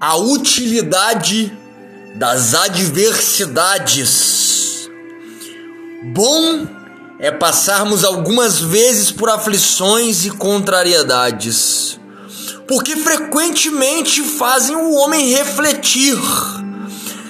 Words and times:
a 0.00 0.16
utilidade 0.16 1.56
das 2.14 2.54
adversidades. 2.54 4.88
Bom 6.14 6.66
é 7.18 7.30
passarmos 7.30 8.02
algumas 8.02 8.58
vezes 8.58 9.12
por 9.12 9.28
aflições 9.28 10.24
e 10.24 10.30
contrariedades, 10.30 12.00
porque 12.66 12.96
frequentemente 12.96 14.22
fazem 14.22 14.74
o 14.74 14.94
homem 14.94 15.34
refletir, 15.34 16.16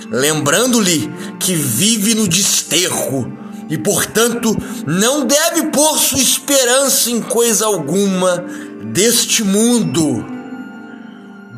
lembrando-lhe 0.09 1.12
que 1.41 1.57
vive 1.57 2.14
no 2.14 2.29
desterro 2.29 3.37
e, 3.68 3.77
portanto, 3.77 4.57
não 4.87 5.27
deve 5.27 5.73
pôr 5.73 5.98
sua 5.98 6.21
esperança 6.21 7.11
em 7.11 7.21
coisa 7.21 7.66
alguma 7.66 8.45
deste 8.93 9.43
mundo. 9.43 10.25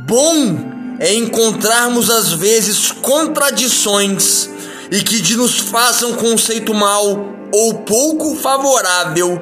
Bom 0.06 0.72
é 0.98 1.14
encontrarmos 1.14 2.10
às 2.10 2.32
vezes 2.32 2.90
contradições 2.92 4.48
e 4.90 5.02
que 5.02 5.20
de 5.20 5.36
nos 5.36 5.58
façam 5.58 6.14
conceito 6.14 6.74
mal 6.74 7.32
ou 7.52 7.74
pouco 7.80 8.36
favorável, 8.36 9.40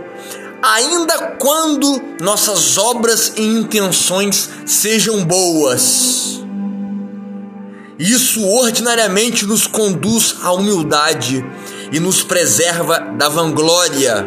ainda 0.62 1.36
quando 1.38 2.02
nossas 2.20 2.76
obras 2.76 3.32
e 3.36 3.42
intenções 3.42 4.48
sejam 4.66 5.24
boas. 5.24 6.40
Isso 7.98 8.42
ordinariamente 8.46 9.44
nos 9.44 9.66
conduz 9.66 10.36
à 10.42 10.52
humildade 10.52 11.44
e 11.92 12.00
nos 12.00 12.22
preserva 12.22 12.98
da 13.18 13.28
vanglória. 13.28 14.26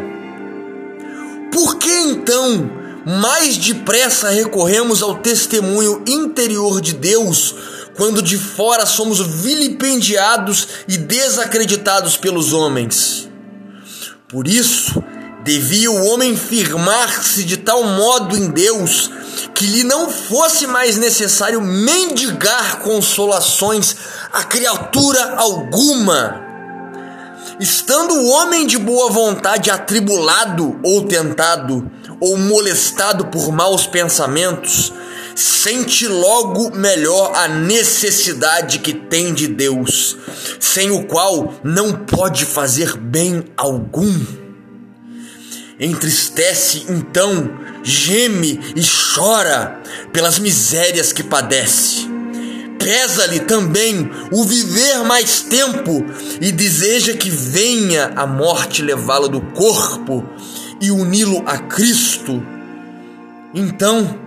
Por 1.52 1.78
que 1.78 1.92
então 1.92 2.83
mais 3.05 3.57
depressa 3.57 4.30
recorremos 4.30 5.02
ao 5.02 5.16
testemunho 5.16 6.03
interior 6.07 6.81
de 6.81 6.94
Deus 6.94 7.55
quando 7.95 8.22
de 8.22 8.38
fora 8.38 8.86
somos 8.86 9.19
vilipendiados 9.19 10.67
e 10.88 10.97
desacreditados 10.97 12.17
pelos 12.17 12.53
homens? 12.53 13.30
Por 14.28 14.47
isso, 14.47 15.03
devia 15.44 15.91
o 15.91 16.05
homem 16.08 16.36
firmar-se 16.36 17.44
de 17.44 17.58
tal 17.58 17.83
modo 17.83 18.36
em 18.36 18.50
Deus 18.50 19.11
que 19.53 19.66
lhe 19.66 19.83
não 19.83 20.09
fosse 20.09 20.66
mais 20.66 20.97
necessário 20.97 21.61
mendigar 21.61 22.80
consolações 22.80 23.95
a 24.31 24.44
criatura 24.44 25.35
alguma. 25.38 26.41
Estando 27.59 28.16
o 28.16 28.30
homem 28.30 28.66
de 28.66 28.78
boa 28.78 29.11
vontade 29.11 29.69
atribulado 29.69 30.80
ou 30.83 31.06
tentado, 31.06 31.89
ou 32.23 32.38
molestado 32.38 33.25
por 33.25 33.52
maus 33.52 33.85
pensamentos, 33.85 34.93
sente 35.35 36.07
logo 36.07 36.73
melhor 36.73 37.33
a 37.35 37.49
necessidade 37.49 38.79
que 38.79 38.93
tem 38.93 39.33
de 39.33 39.45
Deus, 39.45 40.16
sem 40.57 40.89
o 40.89 41.03
qual 41.03 41.53
não 41.66 41.91
pode 41.91 42.45
fazer 42.45 42.95
bem 42.95 43.44
algum. 43.57 44.17
Entristece 45.77 46.85
então, 46.88 47.59
geme 47.83 48.57
e 48.73 48.81
chora 49.13 49.81
pelas 50.13 50.39
misérias 50.39 51.11
que 51.11 51.23
padece. 51.23 52.07
Pesa-lhe 52.79 53.41
também 53.41 54.09
o 54.31 54.45
viver 54.45 55.03
mais 55.03 55.41
tempo 55.41 56.05
e 56.39 56.53
deseja 56.53 57.17
que 57.17 57.29
venha 57.29 58.13
a 58.16 58.25
morte 58.25 58.81
levá-lo 58.81 59.27
do 59.27 59.41
corpo 59.41 60.23
e 60.84 60.92
uni-lo 60.92 61.42
a 61.45 61.58
Cristo. 61.58 62.45
Então, 63.53 64.20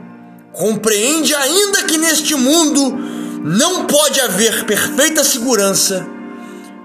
compreende 0.53 1.35
ainda 1.35 1.85
que 1.85 1.99
neste 1.99 2.35
mundo 2.35 2.97
não 3.45 3.85
pode 3.87 4.21
haver 4.21 4.65
perfeita 4.65 5.23
segurança 5.23 6.07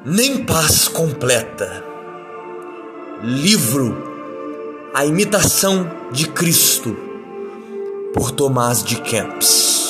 nem 0.06 0.44
paz 0.44 0.88
completa. 0.88 1.84
Livro 3.24 4.92
A 4.94 5.06
Imitação 5.06 5.90
de 6.12 6.28
Cristo, 6.28 6.98
por 8.14 8.32
Tomás 8.32 8.84
de 8.84 8.98
Kempis. 8.98 9.81